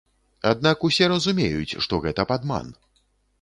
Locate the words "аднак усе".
0.51-1.09